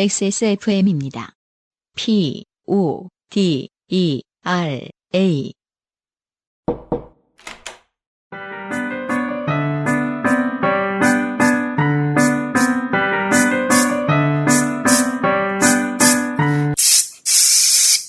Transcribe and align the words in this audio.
XSFM입니다. 0.00 1.32
P, 1.96 2.44
O, 2.68 3.08
D, 3.30 3.68
E, 3.88 4.22
R, 4.44 4.88
A. 5.12 5.52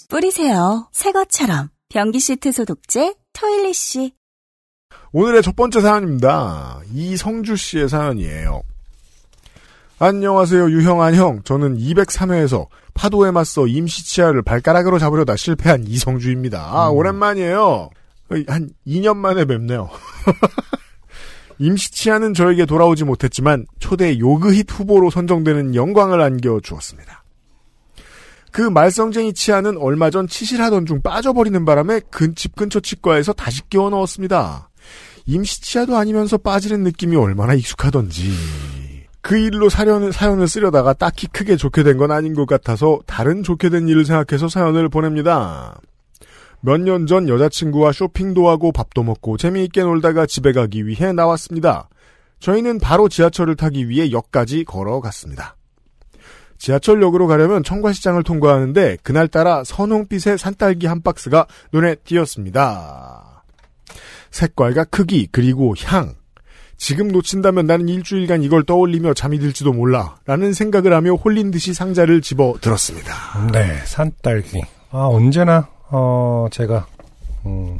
뿌리세요. 0.10 0.88
새 0.92 1.12
것처럼. 1.12 1.70
변기 1.90 2.20
시트 2.20 2.52
소독제 2.52 3.16
토일리쉬. 3.34 4.14
오늘의 5.12 5.42
첫 5.42 5.56
번째 5.56 5.82
사연입니다. 5.82 6.82
이성주 6.94 7.56
씨의 7.56 7.90
사연이에요. 7.90 8.62
안녕하세요, 10.02 10.70
유형한 10.70 11.14
형. 11.16 11.42
저는 11.44 11.78
203회에서 11.78 12.68
파도에 12.94 13.32
맞서 13.32 13.68
임시 13.68 14.06
치아를 14.06 14.42
발가락으로 14.42 14.98
잡으려다 14.98 15.36
실패한 15.36 15.84
이성주입니다. 15.88 16.58
아, 16.58 16.88
오랜만이에요. 16.88 17.90
한 18.48 18.70
2년 18.88 19.18
만에 19.18 19.44
뵙네요. 19.44 19.90
임시 21.60 21.92
치아는 21.92 22.34
저에게 22.34 22.66
돌아오지 22.66 23.04
못했지만 23.04 23.66
초대 23.80 24.18
요그힛 24.18 24.68
후보로 24.72 25.10
선정되는 25.10 25.76
영광을 25.76 26.22
안겨주었습니다. 26.22 27.26
그 28.52 28.62
말썽쟁이 28.62 29.34
치아는 29.34 29.76
얼마 29.78 30.10
전 30.10 30.28
치실하던 30.28 30.86
중 30.86 31.02
빠져버리는 31.02 31.66
바람에 31.66 32.00
근집 32.10 32.56
근처 32.56 32.80
치과에서 32.80 33.34
다시 33.34 33.68
끼워 33.70 33.90
넣었습니다. 33.90 34.70
임시 35.26 35.62
치아도 35.62 35.98
아니면서 35.98 36.38
빠지는 36.38 36.84
느낌이 36.84 37.18
얼마나 37.18 37.54
익숙하던지. 37.54 38.79
그 39.22 39.38
일로 39.38 39.70
사연을, 39.70 40.14
사연을 40.14 40.48
쓰려다가 40.48 40.94
딱히 40.94 41.28
크게 41.28 41.56
좋게 41.58 41.84
된 41.84 41.98
건 41.98 42.12
아닌 42.12 42.34
것 42.34 42.46
같아서 42.48 43.00
다른 43.06 43.44
좋게 43.44 43.70
된 43.70 43.88
일을 43.88 44.06
생각해서 44.06 44.48
사연을 44.48 44.90
보냅니다. 44.90 45.80
몇 46.62 46.78
년 46.82 47.06
전 47.08 47.28
여자친구와 47.30 47.92
쇼핑도 47.92 48.50
하고 48.50 48.72
밥도 48.72 49.04
먹고 49.04 49.38
재미있게 49.38 49.82
놀다가 49.82 50.26
집에 50.26 50.52
가기 50.54 50.88
위해 50.88 51.12
나왔습니다. 51.14 51.90
저희는 52.40 52.80
바로 52.80 53.10
지하철을 53.10 53.56
타기 53.56 53.90
위해 53.90 54.12
역까지 54.12 54.64
걸어갔습니다. 54.64 55.56
지하철역으로 56.58 57.28
가려면 57.28 57.64
청과시장을 57.64 58.24
통과하는데 58.24 58.98
그날따라 59.04 59.64
선홍빛의 59.64 60.38
산딸기 60.38 60.88
한 60.88 61.02
박스가 61.02 61.48
눈에 61.72 61.96
띄었습니다. 61.96 63.44
색깔과 64.32 64.86
크기 64.86 65.28
그리고 65.32 65.74
향 65.86 66.16
지금 66.80 67.10
놓친다면 67.10 67.68
나는 67.68 67.90
일주일간 67.90 68.42
이걸 68.42 68.64
떠올리며 68.64 69.14
잠이 69.14 69.38
들지도 69.40 69.74
몰라 69.74 70.16
라는 70.26 70.54
생각을 70.54 70.94
하며 70.94 71.14
홀린 71.14 71.52
듯이 71.52 71.74
상자를 71.74 72.22
집어 72.22 72.56
들었습니다. 72.62 73.14
네, 73.52 73.78
산딸기. 73.86 74.62
아, 74.92 75.00
언제나, 75.12 75.68
어, 75.90 76.48
제가, 76.52 76.88
음, 77.46 77.80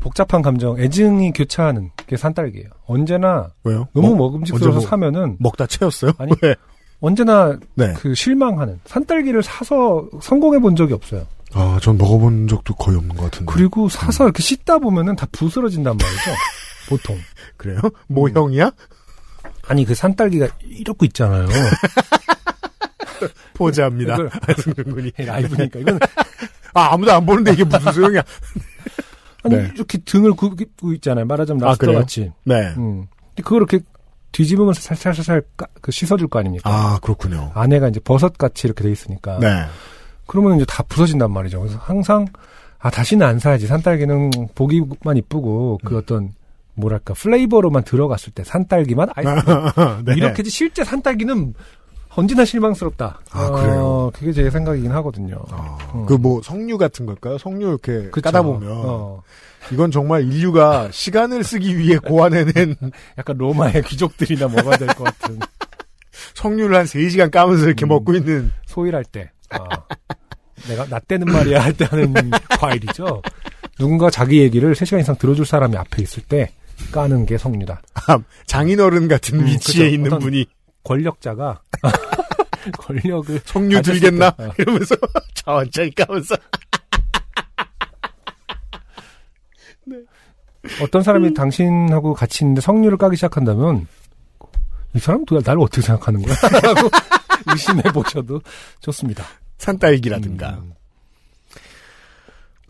복잡한 0.00 0.42
감정, 0.42 0.78
애증이 0.78 1.32
교차하는 1.32 1.90
게 2.06 2.16
산딸기예요. 2.18 2.68
언제나 2.86 3.50
왜요? 3.64 3.88
너무 3.94 4.10
먹- 4.10 4.16
먹음직스러워서 4.32 4.80
뭐- 4.80 4.88
사면은 4.88 5.36
먹다 5.40 5.66
채웠어요? 5.66 6.12
아니, 6.18 6.32
왜? 6.42 6.54
언제나 7.00 7.58
네. 7.74 7.94
그 7.94 8.14
실망하는 8.14 8.78
산딸기를 8.84 9.42
사서 9.42 10.06
성공해 10.22 10.58
본 10.60 10.76
적이 10.76 10.92
없어요. 10.92 11.24
아, 11.54 11.78
전 11.82 11.96
먹어본 11.96 12.48
적도 12.48 12.74
거의 12.74 12.98
없는 12.98 13.16
것 13.16 13.24
같은데. 13.24 13.50
그리고 13.52 13.88
사서 13.88 14.24
이렇게 14.24 14.42
씻다 14.42 14.78
보면은 14.78 15.16
다 15.16 15.26
부스러진단 15.32 15.96
말이죠. 15.96 16.30
보통. 16.90 17.16
그래요? 17.56 17.80
모형이야? 18.08 18.70
아니 19.68 19.86
그 19.86 19.94
산딸기가 19.94 20.48
이렇게 20.68 21.06
있잖아요. 21.06 21.48
포즈합니다. 23.54 24.16
안승준. 24.46 25.12
라이브니까 25.18 25.78
이건 25.80 25.98
아, 26.74 26.92
아무도 26.94 27.12
안 27.12 27.26
보는데 27.26 27.52
이게 27.52 27.64
무슨 27.64 27.92
소용이야. 27.92 28.22
아니 29.44 29.56
네. 29.56 29.70
이렇게 29.74 29.98
등을 29.98 30.32
굽고 30.32 30.92
있잖아요. 30.94 31.24
말하자면 31.26 31.62
아, 31.64 31.66
랍스터 31.68 31.86
그래요? 31.86 32.00
같이. 32.00 32.32
네. 32.44 32.68
음. 32.76 33.06
근데 33.30 33.42
그걸 33.42 33.58
이렇게 33.58 33.80
뒤집으면서 34.32 34.80
살살살살 34.80 35.42
까- 35.56 35.66
그 35.80 35.90
씻어줄 35.90 36.28
거 36.28 36.38
아닙니까? 36.38 36.70
아, 36.70 36.98
그렇군요. 37.02 37.50
안에가 37.54 37.88
이제 37.88 38.00
버섯 38.00 38.36
같이 38.38 38.66
이렇게 38.66 38.84
돼 38.84 38.92
있으니까. 38.92 39.38
네. 39.40 39.64
그러면 40.26 40.56
이제 40.56 40.64
다 40.68 40.82
부서진단 40.84 41.30
말이죠. 41.32 41.60
그래서 41.60 41.78
항상 41.78 42.26
아 42.78 42.90
다시는 42.90 43.26
안 43.26 43.38
사야지. 43.38 43.66
산딸기는 43.66 44.30
보기만 44.54 45.16
이쁘고 45.16 45.80
음. 45.82 45.88
그 45.88 45.98
어떤 45.98 46.32
뭐랄까 46.74 47.14
플레이버로만 47.14 47.84
들어갔을 47.84 48.32
때 48.32 48.42
산딸기만 48.44 49.08
아이스크림 49.14 50.04
네. 50.06 50.14
이렇게지 50.16 50.50
실제 50.50 50.84
산딸기는 50.84 51.54
언제나 52.12 52.44
실망스럽다. 52.44 53.20
아, 53.30 53.44
어, 53.46 53.52
그래요? 53.52 54.10
그게 54.14 54.32
제 54.32 54.50
생각이긴 54.50 54.90
하거든요. 54.92 55.44
음. 55.94 56.06
그뭐 56.06 56.40
성류 56.42 56.76
같은 56.76 57.06
걸까요? 57.06 57.38
성류 57.38 57.68
이렇게 57.68 58.10
그쵸. 58.10 58.20
까다 58.22 58.42
보면 58.42 58.68
어, 58.68 59.22
이건 59.72 59.90
정말 59.92 60.22
인류가 60.24 60.88
시간을 60.90 61.44
쓰기 61.44 61.78
위해 61.78 61.98
고안해낸 61.98 62.74
약간 63.18 63.36
로마의 63.38 63.82
귀족들이나 63.84 64.48
먹어야 64.48 64.76
될것 64.76 64.96
같은 65.04 65.38
성류를 66.34 66.76
한 66.76 66.84
3시간 66.84 67.30
까면서 67.30 67.66
이렇게 67.66 67.86
음. 67.86 67.88
먹고 67.88 68.14
있는 68.14 68.50
소일할 68.66 69.04
때. 69.04 69.30
아, 69.50 69.64
내가 70.68 70.86
나 70.86 70.98
때는 70.98 71.26
말이야 71.32 71.60
할 71.62 71.72
때 71.74 71.84
하는 71.84 72.12
과일이죠. 72.58 73.22
누군가 73.78 74.10
자기 74.10 74.40
얘기를 74.40 74.74
3시간 74.74 75.00
이상 75.00 75.16
들어줄 75.16 75.46
사람이 75.46 75.76
앞에 75.76 76.02
있을 76.02 76.22
때 76.24 76.50
까는 76.92 77.26
게 77.26 77.38
성류다. 77.38 77.80
아, 78.06 78.18
장인어른 78.46 79.08
같은 79.08 79.40
음, 79.40 79.46
위치에 79.46 79.84
그죠. 79.84 79.94
있는 79.94 80.18
분이 80.18 80.46
권력자가 80.84 81.62
권력을 82.78 83.40
성류 83.44 83.82
들겠나? 83.82 84.30
때, 84.30 84.44
어. 84.44 84.52
이러면서 84.58 84.94
천천히 85.34 85.94
까면서 85.94 86.36
어떤 90.82 91.02
사람이 91.02 91.34
당신하고 91.34 92.14
같이 92.14 92.44
있는데 92.44 92.60
성류를 92.60 92.98
까기 92.98 93.16
시작한다면 93.16 93.86
이 94.94 94.98
사람 94.98 95.24
도대체 95.24 95.50
나를 95.50 95.62
어떻게 95.62 95.82
생각하는 95.82 96.22
거야? 96.22 96.36
라고 96.62 96.88
의심해 97.50 97.82
보셔도 97.92 98.40
좋습니다. 98.80 99.24
산딸기라든가 99.58 100.58
음, 100.62 100.72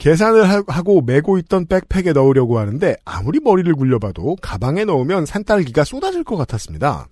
계산을 0.00 0.48
하- 0.48 0.64
하고 0.66 1.02
메고 1.02 1.36
있던 1.38 1.66
백팩에 1.66 2.12
넣으려고 2.14 2.58
하는데 2.58 2.96
아무리 3.04 3.38
머리를 3.38 3.72
굴려봐도 3.74 4.36
가방에 4.40 4.84
넣으면 4.86 5.26
산딸기가 5.26 5.84
쏟아질 5.84 6.24
것 6.24 6.36
같았습니다. 6.36 7.06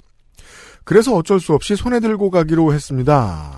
그래서 0.85 1.15
어쩔 1.15 1.39
수 1.39 1.53
없이 1.53 1.77
손에 1.77 2.01
들고 2.01 2.31
가기로 2.31 2.73
했습니다. 2.73 3.57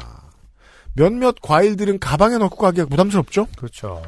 몇몇 0.94 1.36
과일들은 1.40 2.00
가방에 2.00 2.38
넣고 2.38 2.56
가기가 2.56 2.86
부담스럽죠? 2.88 3.46
그렇죠. 3.56 4.02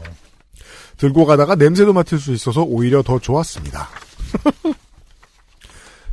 들고 0.96 1.24
가다가 1.24 1.54
냄새도 1.54 1.92
맡을 1.92 2.18
수 2.18 2.32
있어서 2.32 2.62
오히려 2.62 3.02
더 3.04 3.20
좋았습니다. 3.20 3.88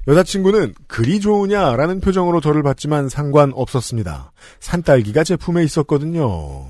여자친구는 0.07 0.75
그리 0.87 1.19
좋으냐라는 1.19 1.99
표정으로 1.99 2.41
저를 2.41 2.61
봤지만 2.61 3.09
상관없었습니다. 3.09 4.31
산딸기가 4.59 5.23
제품에 5.23 5.63
있었거든요. 5.63 6.67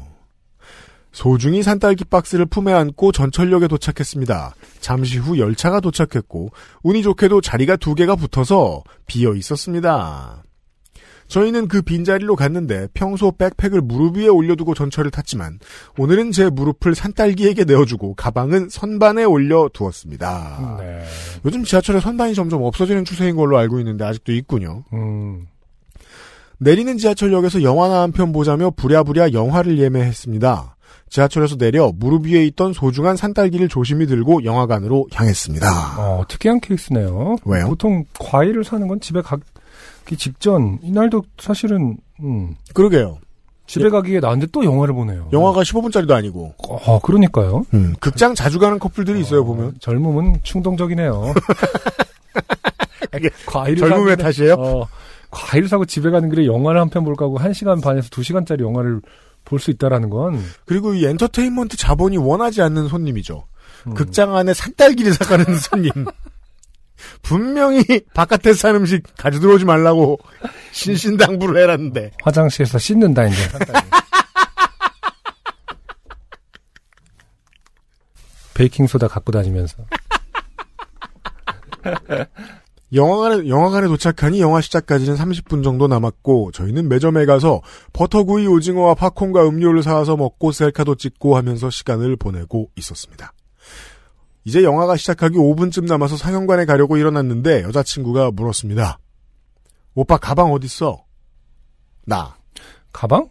소중히 1.12 1.64
산딸기 1.64 2.06
박스를 2.06 2.46
품에 2.46 2.72
안고 2.72 3.12
전철역에 3.12 3.68
도착했습니다. 3.68 4.53
잠시 4.80 5.18
후 5.18 5.38
열차가 5.40 5.80
도착했고 5.80 6.52
운이 6.84 7.02
좋게도 7.03 7.42
자리가 7.42 7.78
두 7.78 7.96
개가 7.96 8.16
붙어서 8.16 8.84
비어 9.08 9.34
있었습니다. 9.34 10.44
저희는 11.28 11.68
그 11.68 11.84
빈자리로 11.84 12.36
갔는데 12.36 12.88
평소 12.96 13.31
백팩을 13.31 13.81
무릎 13.81 14.18
위에 14.18 14.28
올려두고 14.28 14.74
전철을 14.74 15.12
탔지만 15.12 15.59
오늘은 15.98 16.31
제 16.31 16.50
무릎을 16.50 16.95
산딸기에게 16.95 17.66
내어주고 17.66 18.16
가방은 18.16 18.69
선반에 18.69 19.25
올려두었습니다. 19.25 20.78
네. 20.80 21.04
요즘 21.45 21.63
지하철에 21.63 22.00
선반이 22.00 22.33
점점 22.33 22.63
없어지는 22.63 23.06
추세인 23.06 23.36
걸로 23.36 23.60
알고 23.60 23.78
있는데 23.80 24.06
아직도 24.06 24.31
있군요. 24.33 24.83
음, 24.94 25.45
내리는 26.57 26.98
지하철역에서 26.98 27.62
영화나 27.62 28.01
한 28.01 28.12
편 28.12 28.31
보자며 28.33 28.72
부랴부랴 28.72 29.31
영화를 29.33 29.78
예매했습니다. 29.78 30.75
지하철에서 31.09 31.57
내려 31.57 31.91
무릎 31.95 32.25
위에 32.27 32.45
있던 32.45 32.74
소중한 32.74 33.15
산딸기를 33.18 33.68
조심히 33.69 34.06
들고 34.06 34.44
영화관으로 34.44 35.07
향했습니다. 35.13 35.68
어, 35.97 36.24
특이한 36.27 36.59
케이스네요. 36.59 37.38
왜요? 37.45 37.68
보통 37.68 38.06
과일을 38.19 38.63
사는 38.63 38.88
건 38.88 39.00
집에 39.00 39.21
가기 39.21 40.18
직전 40.18 40.77
이날도 40.83 41.24
사실은 41.39 41.97
음, 42.21 42.56
그러게요. 42.74 43.18
집에 43.65 43.89
가기에 43.89 44.19
나는데 44.19 44.47
또 44.51 44.63
영화를 44.65 44.95
보네요. 44.95 45.30
영화가 45.31 45.62
15분짜리도 45.62 46.12
아니고 46.12 46.53
어, 46.57 47.00
그러니까요. 47.00 47.65
음, 47.75 47.94
극장 48.00 48.33
자주 48.33 48.57
가는 48.57 48.80
커플들이 48.80 49.19
있어요 49.21 49.42
어, 49.42 49.44
보면 49.44 49.75
젊음은 49.80 50.39
충동적이네요. 50.44 51.33
과일을 53.47 53.77
젊음의 53.89 54.18
탓이에요? 54.18 54.53
어, 54.56 54.88
과일을 55.31 55.68
사고 55.69 55.85
집에 55.85 56.09
가는 56.09 56.30
길에 56.30 56.45
영화를 56.47 56.80
한 56.81 56.89
편 56.89 57.03
볼까 57.03 57.25
하고 57.25 57.38
1시간 57.39 57.81
반에서 57.83 58.09
2시간짜리 58.09 58.62
영화를 58.62 59.01
볼 59.50 59.60
수 59.60 59.72
있다라는 59.72 60.10
건 60.10 60.42
그리고 60.66 60.94
이 60.94 61.06
엔터테인먼트 61.06 61.75
자본이 61.78 62.18
원하지 62.18 62.62
않는 62.62 62.88
손님이죠. 62.88 63.48
음, 63.88 63.94
극장 63.94 64.36
안에 64.36 64.54
산딸기를 64.54 65.13
사가는 65.13 65.57
손님. 65.57 65.92
분명히 67.22 67.84
바깥에서 68.13 68.57
산 68.60 68.75
음식 68.75 69.04
가져 69.18 69.40
들어오지 69.40 69.66
말라고 69.66 70.19
신신당부를 70.72 71.62
해놨는데. 71.63 72.12
화장실에서 72.24 72.78
씻는다 72.78 73.25
이제. 73.25 73.38
베이킹 78.54 78.88
소다 78.88 79.07
갖고 79.07 79.31
다니면서. 79.31 79.78
영화관에, 82.94 83.47
영화관에 83.47 83.88
도착하니 83.88 84.41
영화 84.41 84.62
시작까지는 84.62 85.15
30분 85.15 85.63
정도 85.63 85.88
남았고, 85.88 86.51
저희는 86.51 86.89
매점에 86.89 87.25
가서 87.25 87.62
버터구이 87.94 88.47
오징어와 88.47 88.95
팝콘과 88.95 89.47
음료를 89.47 89.83
사와서 89.83 90.18
먹고 90.18 90.51
셀카도 90.51 90.95
찍고 90.95 91.38
하면서 91.38 91.69
시간을 91.69 92.15
보내고 92.15 92.71
있었습니다. 92.75 93.33
이제 94.44 94.63
영화가 94.63 94.97
시작하기 94.97 95.38
5분쯤 95.38 95.88
남아서 95.88 96.18
상영관에 96.18 96.65
가려고 96.65 96.97
일어났는데 96.97 97.63
여자친구가 97.63 98.31
물었습니다. 98.31 98.97
오빠 99.94 100.18
가방 100.18 100.51
어딨어? 100.51 101.03
나. 102.06 102.35
가방? 102.92 103.30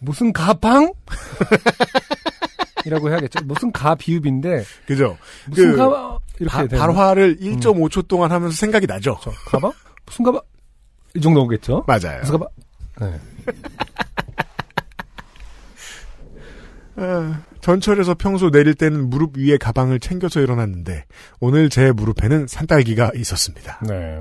무슨 0.00 0.32
가방? 0.32 0.92
이라고 2.84 3.10
해야겠죠. 3.10 3.44
무슨 3.44 3.70
가 3.70 3.94
비읍인데 3.94 4.64
그죠? 4.86 5.16
무슨 5.46 5.70
그 5.72 5.76
가방 5.76 6.18
이렇게 6.42 6.68
바- 6.68 6.86
발화를 6.86 7.36
1.5초 7.38 8.06
동안 8.08 8.32
하면서 8.32 8.54
생각이 8.54 8.86
나죠? 8.86 9.18
저 9.22 9.30
가방? 9.46 9.72
무슨 10.06 10.24
가방? 10.24 10.40
이 11.14 11.20
정도겠죠? 11.20 11.84
맞아요. 11.86 12.20
무슨 12.20 12.32
가방? 12.38 12.48
네. 13.00 13.20
아, 16.96 17.42
전철에서 17.60 18.14
평소 18.14 18.50
내릴 18.50 18.74
때는 18.74 19.08
무릎 19.08 19.38
위에 19.38 19.56
가방을 19.56 19.98
챙겨서 20.00 20.40
일어났는데 20.40 21.04
오늘 21.40 21.70
제 21.70 21.90
무릎에는 21.92 22.46
산딸기가 22.46 23.12
있었습니다. 23.16 23.80
네. 23.88 24.20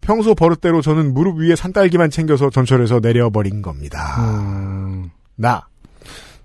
평소 0.00 0.34
버릇대로 0.34 0.82
저는 0.82 1.14
무릎 1.14 1.38
위에 1.38 1.56
산딸기만 1.56 2.10
챙겨서 2.10 2.50
전철에서 2.50 3.00
내려버린 3.00 3.62
겁니다. 3.62 4.16
음, 4.20 5.10
나 5.36 5.66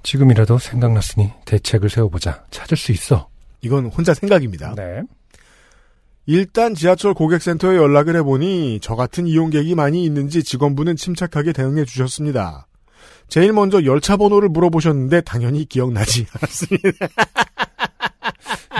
지금이라도 0.03 0.57
생각났으니 0.57 1.31
대책을 1.45 1.89
세워보자. 1.89 2.45
찾을 2.49 2.77
수 2.77 2.91
있어. 2.91 3.27
이건 3.61 3.87
혼자 3.87 4.13
생각입니다. 4.13 4.73
네. 4.75 5.01
일단 6.29 6.75
지하철 6.75 7.13
고객센터에 7.13 7.77
연락을 7.77 8.17
해보니 8.17 8.79
저 8.81 8.95
같은 8.95 9.27
이용객이 9.27 9.75
많이 9.75 10.03
있는지 10.03 10.43
직원분은 10.43 10.97
침착하게 10.97 11.53
대응해 11.53 11.85
주셨습니다. 11.85 12.67
제일 13.29 13.53
먼저 13.53 13.83
열차 13.85 14.17
번호를 14.17 14.49
물어보셨는데 14.49 15.21
당연히 15.21 15.63
기억나지 15.63 16.27
않았습니다. 16.35 17.07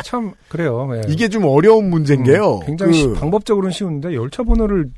참 0.04 0.34
그래요. 0.50 0.88
네. 0.92 1.02
이게 1.10 1.28
좀 1.30 1.46
어려운 1.46 1.90
문제인 1.90 2.24
게요. 2.24 2.60
음, 2.62 2.66
굉장히 2.66 2.92
그- 2.92 2.98
시- 3.16 3.20
방법적으로는 3.20 3.72
쉬운데 3.72 4.14
열차 4.16 4.44
번호를 4.44 4.90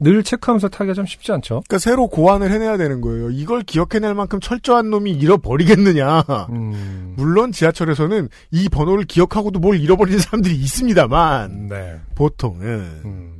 늘 0.00 0.22
체크하면서 0.22 0.68
타기가 0.68 0.94
좀 0.94 1.06
쉽지 1.06 1.32
않죠. 1.32 1.62
그러니까 1.66 1.78
새로 1.78 2.06
고안을 2.08 2.50
해내야 2.50 2.76
되는 2.76 3.00
거예요. 3.00 3.30
이걸 3.30 3.62
기억해낼 3.62 4.14
만큼 4.14 4.40
철저한 4.40 4.90
놈이 4.90 5.12
잃어버리겠느냐. 5.12 6.24
음, 6.50 7.14
물론 7.16 7.50
지하철에서는 7.52 8.28
이 8.50 8.68
번호를 8.68 9.04
기억하고도 9.04 9.58
뭘 9.58 9.80
잃어버리는 9.80 10.18
사람들이 10.18 10.54
있습니다만 10.56 11.68
네. 11.68 11.94
보통은 12.14 12.66
음, 13.04 13.35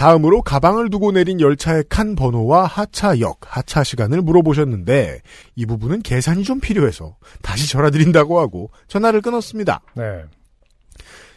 다음으로 0.00 0.40
가방을 0.40 0.88
두고 0.88 1.12
내린 1.12 1.42
열차의 1.42 1.84
칸 1.90 2.16
번호와 2.16 2.64
하차역, 2.64 3.40
하차 3.42 3.84
시간을 3.84 4.22
물어보셨는데 4.22 5.20
이 5.56 5.66
부분은 5.66 6.00
계산이 6.00 6.44
좀 6.44 6.58
필요해서 6.58 7.18
다시 7.42 7.68
전화드린다고 7.68 8.40
하고 8.40 8.70
전화를 8.88 9.20
끊었습니다. 9.20 9.82
네. 9.94 10.24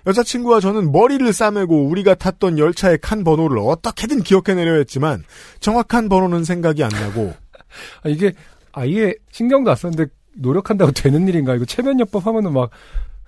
여자친구와 0.07 0.61
저는 0.61 0.93
머리를 0.93 1.33
싸매고 1.33 1.87
우리가 1.89 2.15
탔던 2.15 2.57
열차의 2.57 2.99
칸 3.01 3.25
번호를 3.25 3.57
어떻게든 3.59 4.23
기억해내려 4.23 4.75
했지만 4.75 5.25
정확한 5.59 6.07
번호는 6.07 6.45
생각이 6.45 6.85
안 6.85 6.89
나고 6.89 7.33
아, 8.03 8.07
이게 8.07 8.31
아예 8.71 9.13
신경도 9.31 9.71
안 9.71 9.75
썼는데 9.75 10.05
노력한다고 10.37 10.93
되는 10.93 11.27
일인가? 11.27 11.53
이거 11.55 11.65
체면요법 11.65 12.25
하면은 12.27 12.53
막 12.53 12.69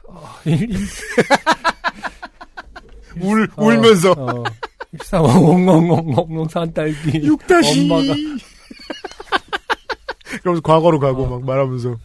아, 0.09 0.39
일- 0.45 0.71
일- 0.71 0.79
울, 3.19 3.49
어, 3.57 3.65
울면서 3.65 4.13
어, 4.13 4.43
일사왕엉엉엉엉 4.99 6.47
산딸기. 6.49 7.21
6다시. 7.21 7.91
엄마가. 7.91 8.13
그러면서 10.41 10.61
과거로 10.61 10.99
가고 10.99 11.27
막 11.27 11.43
말하면서. 11.45 11.97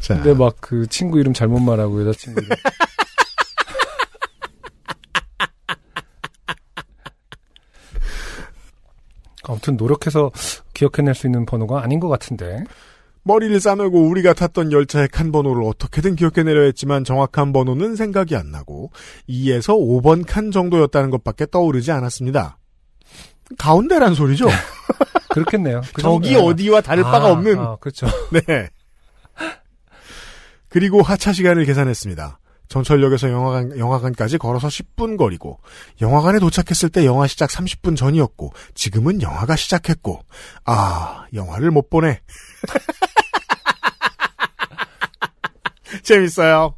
자, 0.00 0.14
근데 0.14 0.34
막 0.34 0.56
그 0.60 0.86
친구 0.88 1.18
이름 1.18 1.32
잘못 1.32 1.60
말하고 1.60 2.06
여자친구 2.06 2.40
이름. 2.42 2.56
아무튼 9.44 9.76
노력해서 9.76 10.30
기억해낼 10.74 11.14
수 11.14 11.26
있는 11.26 11.46
번호가 11.46 11.82
아닌 11.82 11.98
것 12.00 12.08
같은데 12.08 12.64
머리를 13.22 13.60
싸매고 13.60 14.08
우리가 14.08 14.32
탔던 14.32 14.72
열차의 14.72 15.08
칸 15.08 15.30
번호를 15.30 15.62
어떻게든 15.64 16.16
기억해내려 16.16 16.62
했지만 16.62 17.04
정확한 17.04 17.52
번호는 17.52 17.96
생각이 17.96 18.34
안 18.34 18.50
나고 18.50 18.90
2에서 19.28 19.76
5번 19.78 20.24
칸 20.26 20.50
정도였다는 20.50 21.10
것밖에 21.10 21.46
떠오르지 21.46 21.92
않았습니다. 21.92 22.58
가운데란 23.58 24.14
소리죠. 24.14 24.48
그렇겠네요. 25.30 25.82
그 25.92 26.02
저기 26.02 26.34
어디와 26.34 26.80
다를 26.80 27.04
아, 27.04 27.10
바가 27.10 27.30
없는. 27.32 27.58
아, 27.58 27.76
그렇죠. 27.76 28.06
네. 28.30 28.68
그리고 30.68 31.02
하차 31.02 31.32
시간을 31.32 31.64
계산했습니다. 31.66 32.39
전철역에서 32.70 33.30
영화관, 33.30 33.76
영화관까지 33.76 34.38
걸어서 34.38 34.68
10분 34.68 35.18
거리고, 35.18 35.60
영화관에 36.00 36.38
도착했을 36.38 36.88
때 36.88 37.04
영화 37.04 37.26
시작 37.26 37.50
30분 37.50 37.96
전이었고, 37.96 38.52
지금은 38.74 39.20
영화가 39.20 39.56
시작했고, 39.56 40.20
아, 40.64 41.26
영화를 41.34 41.72
못 41.72 41.90
보네. 41.90 42.20
재밌어요. 46.04 46.76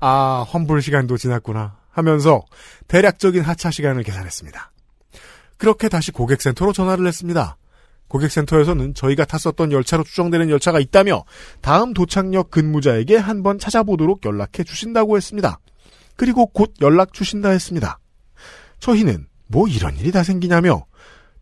아, 0.00 0.44
환불 0.48 0.82
시간도 0.82 1.16
지났구나. 1.16 1.78
하면서 1.90 2.44
대략적인 2.88 3.42
하차 3.42 3.70
시간을 3.70 4.02
계산했습니다. 4.02 4.70
그렇게 5.56 5.88
다시 5.88 6.12
고객센터로 6.12 6.74
전화를 6.74 7.06
했습니다. 7.06 7.56
고객센터에서는 8.12 8.92
저희가 8.92 9.24
탔었던 9.24 9.72
열차로 9.72 10.04
추정되는 10.04 10.50
열차가 10.50 10.78
있다며 10.80 11.24
다음 11.62 11.94
도착역 11.94 12.50
근무자에게 12.50 13.16
한번 13.16 13.58
찾아보도록 13.58 14.24
연락해 14.26 14.64
주신다고 14.64 15.16
했습니다. 15.16 15.58
그리고 16.16 16.44
곧 16.46 16.74
연락 16.82 17.14
주신다 17.14 17.48
했습니다. 17.48 17.98
저희는 18.80 19.26
뭐 19.46 19.66
이런 19.66 19.96
일이 19.96 20.12
다 20.12 20.22
생기냐며 20.22 20.84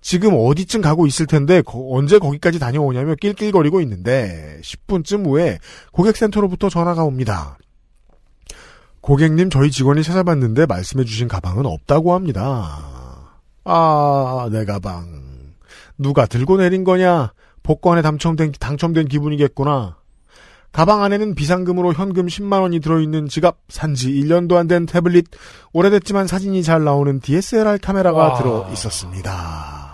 지금 0.00 0.32
어디쯤 0.34 0.80
가고 0.80 1.06
있을 1.08 1.26
텐데 1.26 1.60
거- 1.60 1.88
언제 1.90 2.18
거기까지 2.20 2.60
다녀오냐며 2.60 3.16
낄낄거리고 3.16 3.80
있는데 3.80 4.60
10분쯤 4.62 5.26
후에 5.26 5.58
고객센터로부터 5.92 6.68
전화가 6.70 7.02
옵니다. 7.02 7.58
고객님 9.00 9.50
저희 9.50 9.70
직원이 9.72 10.02
찾아봤는데 10.04 10.66
말씀해 10.66 11.04
주신 11.04 11.26
가방은 11.26 11.66
없다고 11.66 12.14
합니다. 12.14 12.78
아, 13.64 14.48
내 14.52 14.64
가방. 14.64 15.19
누가 16.00 16.26
들고 16.26 16.56
내린 16.56 16.82
거냐? 16.84 17.32
복권에 17.62 18.02
당첨된, 18.02 18.52
당첨된 18.58 19.06
기분이겠구나. 19.08 19.96
가방 20.72 21.02
안에는 21.02 21.34
비상금으로 21.34 21.92
현금 21.92 22.26
10만 22.26 22.62
원이 22.62 22.78
들어있는 22.80 23.28
지갑, 23.28 23.58
산지 23.68 24.08
1년도 24.12 24.54
안 24.56 24.68
된 24.68 24.86
태블릿, 24.86 25.26
오래됐지만 25.72 26.26
사진이 26.28 26.62
잘 26.62 26.84
나오는 26.84 27.18
DSLR 27.20 27.78
카메라가 27.82 28.18
와. 28.18 28.38
들어 28.38 28.68
있었습니다. 28.72 29.90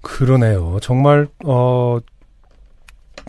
그러네요. 0.00 0.78
정말 0.80 1.28
어 1.44 1.98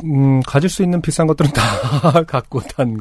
음, 0.04 0.42
가질 0.42 0.70
수 0.70 0.84
있는 0.84 1.02
비싼 1.02 1.28
것들은 1.28 1.52
다 1.52 1.62
갖고 2.28 2.60
탄 2.62 2.98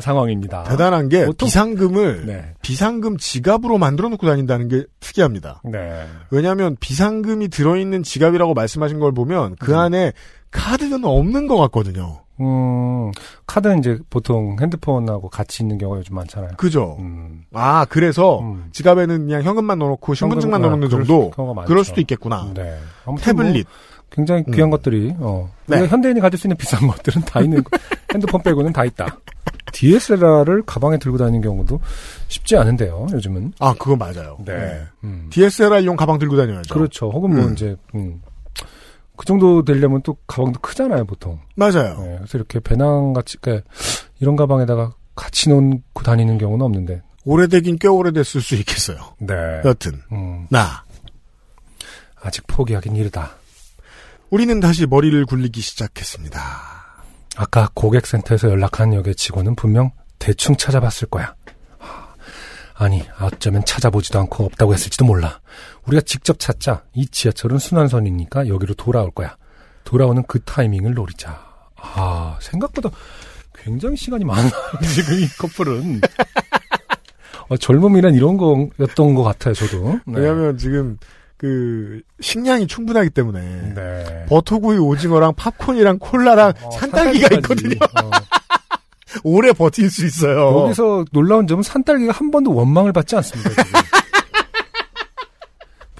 상황입니다. 0.00 0.64
대단한 0.64 1.08
게 1.08 1.26
보통- 1.26 1.46
비상금을 1.46 2.26
네. 2.26 2.54
비상금 2.62 3.16
지갑으로 3.16 3.78
만들어 3.78 4.08
놓고 4.08 4.26
다닌다는 4.26 4.68
게 4.68 4.84
특이합니다. 5.00 5.60
네. 5.64 6.06
왜냐하면 6.30 6.76
비상금이 6.80 7.48
들어있는 7.48 8.02
지갑이라고 8.02 8.54
말씀하신 8.54 8.98
걸 9.00 9.12
보면 9.12 9.56
그 9.58 9.72
음. 9.72 9.78
안에 9.78 10.12
카드는 10.50 11.04
없는 11.04 11.46
것 11.46 11.56
같거든요. 11.56 12.20
음, 12.42 13.12
카드는 13.46 13.78
이제 13.78 13.98
보통 14.10 14.56
핸드폰하고 14.60 15.28
같이 15.28 15.62
있는 15.62 15.78
경우가 15.78 16.00
요즘 16.00 16.16
많잖아요. 16.16 16.52
그죠? 16.56 16.96
음. 17.00 17.44
아 17.52 17.84
그래서 17.88 18.40
음. 18.40 18.68
지갑에는 18.72 19.26
그냥 19.26 19.42
현금만 19.42 19.78
넣어놓고 19.78 20.14
신분증만 20.14 20.62
현금, 20.62 20.80
넣어놓는 20.80 20.86
아, 20.86 20.90
그럴 20.90 21.06
정도 21.06 21.54
많죠. 21.54 21.68
그럴 21.68 21.84
수도 21.84 22.00
있겠구나. 22.00 22.50
네. 22.54 22.78
태블릿 23.20 23.66
뭐 23.66 23.74
굉장히 24.10 24.44
귀한 24.52 24.68
음. 24.68 24.70
것들이 24.70 25.14
어. 25.18 25.50
네. 25.66 25.86
현대인이 25.86 26.20
가질 26.20 26.38
수 26.38 26.46
있는 26.46 26.56
비싼 26.56 26.86
것들은 26.86 27.22
다 27.22 27.40
있는 27.40 27.62
핸드폰 28.12 28.42
빼고는 28.42 28.72
다 28.72 28.84
있다. 28.84 29.18
DSLR을 29.72 30.62
가방에 30.66 30.98
들고 30.98 31.16
다니는 31.16 31.40
경우도 31.40 31.80
쉽지 32.28 32.56
않은데요. 32.56 33.06
요즘은. 33.12 33.54
아 33.58 33.74
그거 33.78 33.96
맞아요. 33.96 34.36
네. 34.44 34.82
음. 35.04 35.28
DSLR용 35.30 35.96
가방 35.96 36.18
들고 36.18 36.36
다녀야죠. 36.36 36.74
그렇죠. 36.74 37.10
혹은 37.10 37.34
뭐 37.34 37.46
음. 37.46 37.52
이제 37.54 37.76
음. 37.94 38.20
그 39.16 39.26
정도 39.26 39.64
되려면 39.64 40.02
또 40.02 40.16
가방도 40.26 40.60
크잖아요, 40.60 41.04
보통. 41.04 41.40
맞아요. 41.54 41.98
네, 42.00 42.16
그래서 42.16 42.38
이렇게 42.38 42.60
배낭 42.60 43.12
같이 43.12 43.36
그러니까 43.40 43.68
이런 44.20 44.36
가방에다가 44.36 44.94
같이 45.14 45.48
놓고 45.50 46.02
다니는 46.02 46.38
경우는 46.38 46.64
없는데 46.64 47.02
오래되긴 47.24 47.78
꽤 47.78 47.88
오래됐을 47.88 48.40
수 48.40 48.54
있겠어요. 48.56 48.96
네. 49.18 49.34
여튼 49.64 50.00
음, 50.12 50.46
나 50.50 50.84
아직 52.20 52.46
포기하긴 52.46 52.96
이르다. 52.96 53.32
우리는 54.30 54.58
다시 54.60 54.86
머리를 54.86 55.26
굴리기 55.26 55.60
시작했습니다. 55.60 56.40
아까 57.36 57.70
고객센터에서 57.74 58.48
연락한 58.50 58.94
여객 58.94 59.16
직원은 59.16 59.56
분명 59.56 59.90
대충 60.18 60.56
찾아봤을 60.56 61.08
거야. 61.10 61.34
하, 61.78 62.14
아니, 62.74 63.02
어쩌면 63.20 63.64
찾아보지도 63.64 64.18
않고 64.20 64.44
없다고 64.46 64.72
했을지도 64.72 65.04
몰라. 65.04 65.40
우리가 65.86 66.02
직접 66.02 66.38
찾자. 66.38 66.84
이 66.94 67.06
지하철은 67.06 67.58
순환선이니까 67.58 68.48
여기로 68.48 68.74
돌아올 68.74 69.10
거야. 69.10 69.36
돌아오는 69.84 70.22
그 70.28 70.40
타이밍을 70.40 70.94
노리자. 70.94 71.44
아, 71.76 72.38
생각보다 72.40 72.90
굉장히 73.54 73.96
시간이 73.96 74.24
많아. 74.24 74.48
지금 74.94 75.18
이 75.18 75.26
커플은. 75.38 76.00
어, 77.48 77.56
젊음이란 77.56 78.14
이런 78.14 78.36
거였던 78.36 79.14
것 79.14 79.22
같아요, 79.24 79.54
저도. 79.54 79.98
네. 80.06 80.20
왜냐하면 80.20 80.56
지금 80.56 80.96
그 81.36 82.00
식량이 82.20 82.68
충분하기 82.68 83.10
때문에 83.10 83.74
네. 83.74 84.26
버터구이 84.28 84.78
오징어랑 84.78 85.34
팝콘이랑 85.34 85.98
콜라랑 85.98 86.52
어, 86.62 86.70
산딸기가 86.70 87.28
산딸기까지. 87.28 87.64
있거든요. 87.66 87.76
어. 88.00 88.10
오래 89.24 89.52
버틸 89.52 89.90
수 89.90 90.06
있어요. 90.06 90.62
여기서 90.64 91.04
놀라운 91.12 91.46
점은 91.46 91.62
산딸기가 91.62 92.12
한 92.12 92.30
번도 92.30 92.54
원망을 92.54 92.92
받지 92.92 93.16
않습니다. 93.16 93.50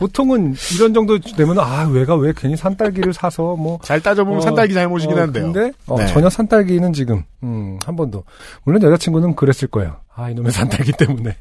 보통은 0.03 0.55
이런 0.75 0.93
정도 0.95 1.19
되면 1.19 1.59
아 1.61 1.87
왜가 1.89 2.17
왜 2.17 2.33
괜히 2.37 2.57
산딸기를 2.57 3.13
사서 3.13 3.57
뭐 3.57 3.79
잘 3.83 4.01
따져보면 4.01 4.39
어, 4.39 4.41
산딸기 4.43 4.75
잘못이긴 4.75 5.17
어, 5.17 5.21
한데요. 5.23 5.53
근데 5.53 5.73
어, 5.87 5.97
네. 5.99 6.07
전혀 6.09 6.29
산딸기는 6.29 6.93
지금 6.93 7.23
음, 7.43 7.79
한 7.85 7.95
번도 7.97 8.25
물론 8.65 8.83
여자친구는 8.83 9.35
그랬을 9.37 9.69
거예요. 9.69 9.97
아 10.15 10.29
이놈의 10.31 10.51
산딸기 10.53 10.93
때문에. 10.93 11.37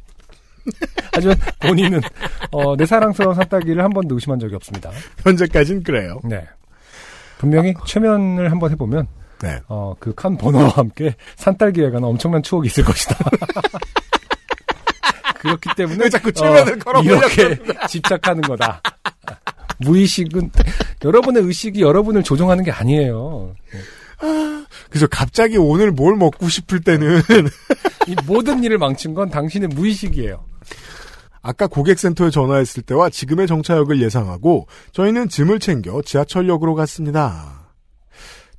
하지만 1.13 1.35
본인은 1.59 2.01
어, 2.51 2.75
내 2.77 2.85
사랑스러운 2.85 3.35
산딸기를 3.35 3.83
한 3.83 3.89
번도 3.91 4.13
의심한 4.15 4.39
적이 4.39 4.55
없습니다. 4.55 4.91
현재까지는 5.23 5.83
그래요. 5.83 6.19
네. 6.23 6.45
분명히 7.39 7.73
최면을 7.87 8.51
한번 8.51 8.69
해보면 8.71 9.07
네. 9.41 9.59
어, 9.67 9.95
그 9.99 10.13
칸 10.13 10.37
번호와 10.37 10.69
함께 10.69 11.15
산딸기에 11.37 11.85
관한 11.85 12.03
엄청난 12.03 12.43
추억이 12.43 12.67
있을 12.67 12.83
것이다. 12.83 13.15
그렇기 15.41 15.69
때문에 15.75 16.03
왜 16.03 16.09
자꾸 16.09 16.31
최면을 16.31 16.79
걸어보려고 16.79 17.27
이렇게 17.27 17.87
집착하는 17.87 18.41
거다. 18.41 18.81
무의식은 19.79 20.51
여러분의 21.03 21.43
의식이 21.43 21.81
여러분을 21.81 22.23
조종하는 22.23 22.63
게 22.63 22.71
아니에요. 22.71 23.55
그래서 24.89 25.07
갑자기 25.07 25.57
오늘 25.57 25.91
뭘 25.91 26.15
먹고 26.15 26.47
싶을 26.47 26.81
때는 26.81 27.21
이 28.07 28.15
모든 28.25 28.63
일을 28.63 28.77
망친 28.77 29.13
건 29.13 29.29
당신의 29.29 29.69
무의식이에요. 29.69 30.45
아까 31.41 31.65
고객센터에 31.65 32.29
전화했을 32.29 32.83
때와 32.83 33.09
지금의 33.09 33.47
정차역을 33.47 33.99
예상하고 34.01 34.67
저희는 34.91 35.27
짐을 35.29 35.59
챙겨 35.59 36.01
지하철역으로 36.03 36.75
갔습니다. 36.75 37.60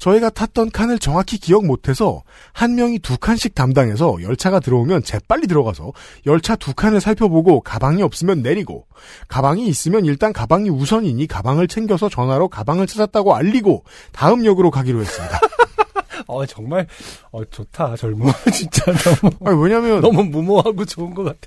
저희가 0.03 0.31
탔던 0.31 0.73
칸을 0.73 0.99
정확히 0.99 1.39
기억 1.39 1.65
못해서 1.65 2.25
한 2.53 2.75
명이 2.75 2.99
두 2.99 3.17
칸씩 3.19 3.55
담당해서 3.55 4.17
열차가 4.21 4.59
들어오면 4.59 5.05
재빨리 5.05 5.47
들어가서 5.47 5.93
열차 6.27 6.57
두 6.57 6.75
칸을 6.75 7.01
살펴보고 7.01 7.61
가방이 7.61 8.03
없으면 8.03 8.43
내리고 8.43 8.89
가방이 9.29 9.69
있으면 9.69 10.05
일단 10.05 10.33
가방이 10.33 10.71
우선이니 10.71 11.29
가방을 11.29 11.69
챙겨서 11.69 12.09
전화로 12.09 12.49
가방을 12.49 12.89
찾았다고 12.89 13.37
알리고 13.37 13.85
다음 14.11 14.45
역으로 14.45 14.73
가기로 14.73 15.01
했습니다. 15.03 15.39
어 16.27 16.47
정말 16.47 16.89
어 17.31 17.45
좋다 17.45 17.95
젊어 17.95 18.33
진짜 18.53 18.85
너무 19.21 19.33
아니, 19.45 19.63
왜냐면 19.63 20.01
너무 20.01 20.25
무모하고 20.25 20.85
좋은 20.85 21.15
것 21.15 21.23
같아. 21.23 21.39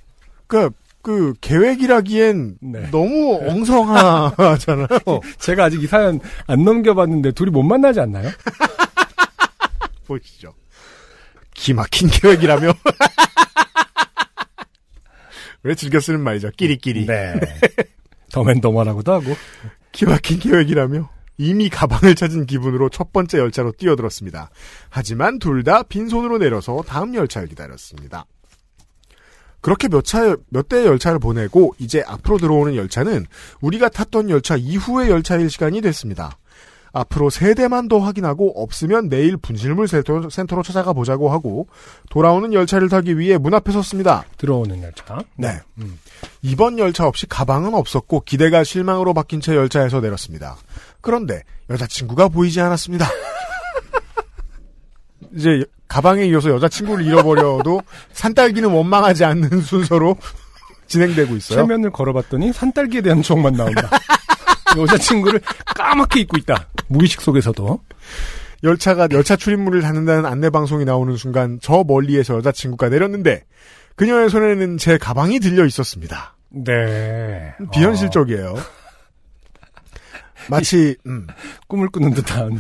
그, 0.48 0.70
그 1.06 1.36
계획이라기엔 1.40 2.58
네. 2.62 2.90
너무 2.90 3.40
엉성하잖아요. 3.48 4.88
제가 5.38 5.66
아직 5.66 5.84
이 5.84 5.86
사연 5.86 6.20
안 6.48 6.64
넘겨봤는데 6.64 7.34
둘이 7.34 7.52
못 7.52 7.62
만나지 7.62 8.00
않나요? 8.00 8.32
보시죠. 10.08 10.56
기막힌 11.54 12.10
계획이라며. 12.10 12.74
왜 15.62 15.76
즐겨 15.76 16.00
쓰는 16.00 16.22
말이죠. 16.22 16.50
끼리끼리. 16.58 17.06
네. 17.06 17.36
더맨더머라고도 18.32 19.14
하고. 19.14 19.36
기막힌 19.92 20.40
계획이라며. 20.40 21.08
이미 21.38 21.70
가방을 21.70 22.16
찾은 22.16 22.48
기분으로 22.48 22.90
첫 22.90 23.14
번째 23.14 23.38
열차로 23.40 23.74
뛰어들었습니다. 23.74 24.50
하지만 24.90 25.38
둘 25.38 25.64
다 25.64 25.84
빈손으로 25.84 26.40
내려서 26.40 26.82
다음 26.88 27.14
열차를 27.14 27.48
기다렸습니다. 27.50 28.26
그렇게 29.66 29.88
몇 29.88 30.06
차, 30.06 30.36
몇 30.50 30.70
대의 30.70 30.86
열차를 30.86 31.18
보내고 31.18 31.74
이제 31.80 32.04
앞으로 32.06 32.38
들어오는 32.38 32.76
열차는 32.76 33.26
우리가 33.62 33.90
탔던 33.90 34.30
열차 34.30 34.56
이후의 34.56 35.10
열차일 35.10 35.50
시간이 35.50 35.82
됐습니다. 35.82 36.38
앞으로 36.94 37.32
세 37.32 37.56
대만 37.56 37.88
더 37.88 37.98
확인하고 37.98 38.62
없으면 38.62 39.10
내일 39.10 39.38
분실물 39.38 39.88
센터- 39.88 40.30
센터로 40.30 40.62
찾아가 40.62 40.94
보자고 40.94 41.32
하고 41.32 41.68
돌아오는 42.12 42.54
열차를 42.54 42.90
타기 42.90 43.18
위해 43.18 43.40
문 43.40 43.56
앞에 43.56 43.72
섰습니다. 43.72 44.26
들어오는 44.38 44.84
열차. 44.84 45.18
네. 45.36 45.60
음. 45.80 45.98
이번 46.44 46.78
열차 46.78 47.08
없이 47.08 47.26
가방은 47.26 47.74
없었고 47.74 48.20
기대가 48.24 48.64
실망으로 48.64 49.16
바뀐 49.16 49.42
채 49.42 49.56
열차에서 49.56 50.00
내렸습니다. 50.00 50.58
그런데 51.02 51.42
여자친구가 51.72 52.28
보이지 52.28 52.62
않았습니다. 52.62 53.08
이제 55.36 55.64
가방에 55.88 56.26
이어서 56.26 56.50
여자친구를 56.50 57.06
잃어버려도 57.06 57.82
산딸기는 58.14 58.70
원망하지 58.70 59.26
않는 59.26 59.62
순서로 59.62 60.18
진행되고 60.88 61.36
있어요. 61.36 61.60
최면을 61.60 61.92
걸어봤더니 61.92 62.54
산딸기에 62.54 63.02
대한 63.02 63.22
추억만 63.22 63.54
나온다. 63.54 63.90
여자친구를 64.78 65.42
까맣게 65.76 66.22
잊고 66.22 66.38
있다. 66.38 66.68
무의식 66.88 67.22
속에서도. 67.22 67.80
열차가 68.64 69.08
열차 69.12 69.36
출입문을 69.36 69.82
닫는다는 69.82 70.26
안내 70.26 70.50
방송이 70.50 70.86
나오는 70.86 71.16
순간 71.18 71.60
저 71.62 71.84
멀리에서 71.86 72.36
여자친구가 72.38 72.90
내렸는데 72.90 73.44
그녀의 73.96 74.30
손에는 74.30 74.78
제 74.78 74.98
가방이 74.98 75.40
들려 75.40 75.66
있었습니다. 75.66 76.36
네. 76.50 77.54
비현실적이에요. 77.72 78.56
마치 80.50 80.96
음, 81.06 81.28
어, 81.30 81.34
꿈을 81.68 81.90
꾸는 81.90 82.14
듯한. 82.14 82.60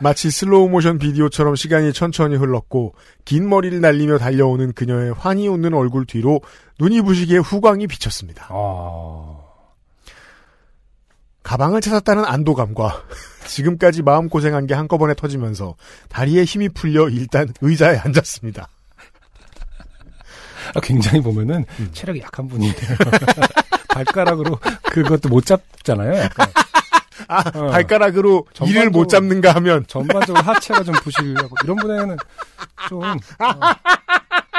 마치 0.00 0.30
슬로우 0.30 0.68
모션 0.68 0.98
비디오처럼 0.98 1.56
시간이 1.56 1.92
천천히 1.92 2.36
흘렀고 2.36 2.94
긴 3.24 3.48
머리를 3.48 3.80
날리며 3.80 4.18
달려오는 4.18 4.72
그녀의 4.72 5.14
환히 5.14 5.48
웃는 5.48 5.74
얼굴 5.74 6.06
뒤로 6.06 6.40
눈이 6.78 7.02
부시게 7.02 7.38
후광이 7.38 7.86
비쳤습니다. 7.86 8.48
어... 8.50 9.46
가방을 11.42 11.80
찾았다는 11.80 12.24
안도감과 12.24 13.04
지금까지 13.46 14.02
마음고생한 14.02 14.66
게 14.66 14.74
한꺼번에 14.74 15.14
터지면서 15.14 15.76
다리에 16.08 16.42
힘이 16.44 16.68
풀려 16.68 17.08
일단 17.08 17.52
의자에 17.60 17.98
앉았습니다. 17.98 18.68
아, 20.74 20.80
굉장히 20.80 21.20
보면은 21.20 21.64
음. 21.78 21.90
체력이 21.92 22.20
약한 22.20 22.48
분이에요. 22.48 22.74
발가락으로 23.94 24.58
그것도 24.90 25.28
못 25.28 25.46
잡잖아요. 25.46 26.18
약간. 26.18 26.48
아, 27.28 27.42
어. 27.54 27.66
발가락으로 27.68 28.46
이를 28.66 28.90
못 28.90 29.08
잡는가 29.08 29.54
하면 29.56 29.84
전반적으로 29.86 30.42
하체가 30.42 30.82
좀 30.84 30.94
부실하고 30.94 31.54
이런 31.64 31.76
분에게는 31.76 32.16
좀 32.88 33.02
어, 33.02 33.16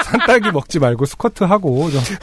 산딸기 0.04 0.52
먹지 0.52 0.80
말고 0.80 1.06
스쿼트 1.06 1.44
하고 1.44 1.90
좀 1.92 2.02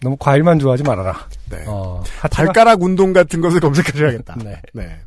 너무 0.00 0.16
과일만 0.18 0.58
좋아하지 0.60 0.84
말아라. 0.84 1.26
네. 1.50 1.64
어, 1.66 2.02
발가락 2.30 2.82
운동 2.82 3.12
같은 3.12 3.40
것을 3.40 3.60
검색하셔야겠다. 3.60 4.36
네. 4.44 4.60
네. 4.72 5.00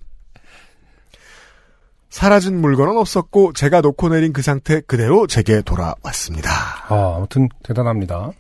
사라진 2.10 2.60
물건은 2.60 2.98
없었고 2.98 3.54
제가 3.54 3.80
놓고 3.80 4.10
내린 4.10 4.34
그 4.34 4.42
상태 4.42 4.82
그대로 4.82 5.28
제게 5.28 5.62
돌아왔습니다. 5.62 6.52
아, 6.90 7.14
아무튼 7.16 7.48
대단합니다. 7.64 8.32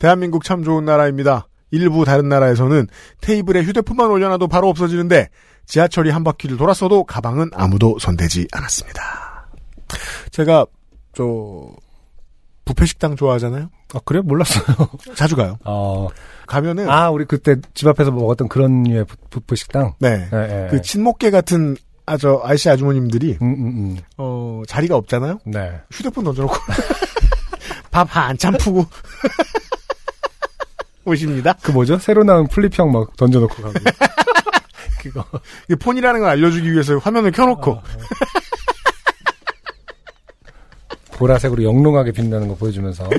대한민국 0.00 0.42
참 0.42 0.64
좋은 0.64 0.84
나라입니다. 0.84 1.46
일부 1.70 2.04
다른 2.04 2.28
나라에서는 2.28 2.88
테이블에 3.20 3.62
휴대폰만 3.62 4.08
올려놔도 4.10 4.48
바로 4.48 4.68
없어지는데 4.68 5.28
지하철이 5.66 6.10
한 6.10 6.24
바퀴를 6.24 6.56
돌았어도 6.56 7.04
가방은 7.04 7.50
아무도 7.54 7.96
손대지 7.98 8.48
않았습니다. 8.52 9.48
제가 10.32 10.66
저 11.14 11.24
부페 12.64 12.86
식당 12.86 13.16
좋아하잖아요. 13.16 13.68
아, 13.94 13.98
그래? 14.04 14.20
몰랐어요. 14.20 14.64
자주 15.16 15.34
가요. 15.36 15.58
어, 15.64 16.08
가면은 16.46 16.88
아, 16.88 17.10
우리 17.10 17.24
그때 17.24 17.56
집 17.74 17.88
앞에서 17.88 18.10
먹었던 18.12 18.48
그런 18.48 18.82
류의 18.84 19.04
부- 19.04 19.16
부프 19.30 19.56
식당. 19.56 19.94
네. 19.98 20.28
예, 20.32 20.36
예. 20.36 20.68
그 20.70 20.80
친목계 20.82 21.30
같은 21.30 21.76
아저 22.06 22.40
아저씨 22.44 22.68
아주머님들이 22.70 23.38
음, 23.42 23.46
음, 23.54 23.66
음. 23.66 23.96
어 24.16 24.62
자리가 24.66 24.96
없잖아요. 24.96 25.38
네. 25.46 25.72
휴대폰 25.92 26.24
던져놓고 26.24 26.54
밥 27.92 28.08
한 28.16 28.36
참 28.38 28.54
푸고 28.58 28.86
오십니다. 31.04 31.54
그 31.62 31.70
뭐죠? 31.70 31.98
새로 31.98 32.24
나온 32.24 32.46
플립형 32.46 32.92
막 32.92 33.16
던져놓고 33.16 33.62
가고. 33.62 33.74
그거. 35.00 35.24
이 35.70 35.74
폰이라는 35.74 36.20
걸 36.20 36.28
알려주기 36.28 36.72
위해서 36.72 36.98
화면을 36.98 37.30
켜놓고 37.30 37.72
아, 37.72 37.82
보라색으로 41.12 41.62
영롱하게 41.62 42.12
빛나는 42.12 42.48
거 42.48 42.54
보여주면서 42.54 43.08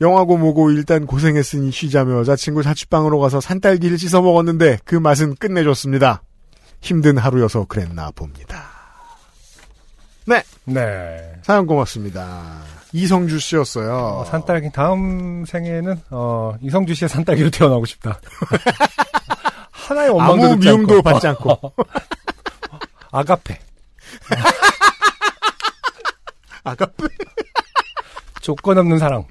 영화고 0.00 0.36
뭐고 0.36 0.70
일단 0.72 1.06
고생했으니 1.06 1.70
쉬자며 1.70 2.18
여자친구 2.20 2.62
자취방으로 2.62 3.20
가서 3.20 3.40
산딸기를 3.40 3.98
씻어 3.98 4.20
먹었는데 4.22 4.78
그 4.84 4.96
맛은 4.96 5.36
끝내줬습니다. 5.36 6.22
힘든 6.80 7.16
하루여서 7.16 7.66
그랬나 7.68 8.10
봅니다. 8.10 8.70
네, 10.26 10.42
네. 10.64 11.32
사연 11.42 11.66
고맙습니다. 11.66 12.62
이성주 12.92 13.38
씨였어요. 13.38 13.94
어, 13.94 14.24
산딸기 14.24 14.70
다음 14.72 15.44
생에는 15.46 16.00
어, 16.10 16.54
이성주 16.60 16.94
씨의 16.94 17.08
산딸기로 17.08 17.50
태어나고 17.50 17.84
싶다. 17.86 18.20
하나의 19.70 20.10
원망도 20.10 20.46
아무 20.46 20.56
미움도 20.56 20.94
않고. 20.94 21.02
받지 21.02 21.26
않고. 21.28 21.60
아가페. 23.10 23.58
아가페. 26.64 27.06
조건 28.40 28.78
없는 28.78 28.98
사랑. 28.98 29.24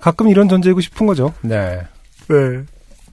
가끔 0.00 0.28
이런 0.28 0.48
존재이고 0.48 0.80
싶은 0.80 1.06
거죠. 1.06 1.34
네. 1.42 1.82
네. 2.28 2.64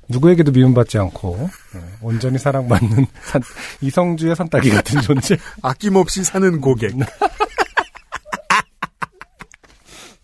누구에게도 0.07 0.51
미움받지 0.51 0.97
않고 0.99 1.49
네, 1.73 1.81
온전히 2.01 2.37
사랑받는 2.37 3.07
산- 3.23 3.41
이성주의 3.81 4.35
산딸기 4.35 4.69
같은 4.69 5.01
존재. 5.01 5.37
아낌없이 5.63 6.23
사는 6.23 6.61
고객. 6.61 6.95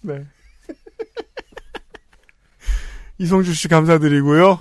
네. 0.02 0.24
이성주 3.18 3.54
씨 3.54 3.68
감사드리고요. 3.68 4.60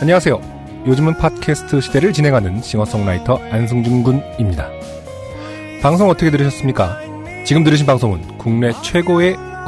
안녕하세요. 0.00 0.40
요즘은 0.86 1.18
팟캐스트 1.18 1.80
시대를 1.82 2.12
진행하는 2.12 2.62
싱어송라이터 2.62 3.36
안승준 3.50 4.02
군입니다. 4.02 4.68
방송 5.82 6.08
어떻게 6.08 6.30
들으셨습니까? 6.30 6.98
지금 7.44 7.62
들으신 7.64 7.86
방송은 7.86 8.38
국내 8.38 8.72
최고의 8.82 9.36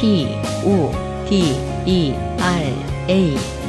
P, 0.00 0.26
O, 0.64 0.90
D, 1.28 1.54
E, 1.84 2.14
R, 2.38 2.72
A. 3.06 3.59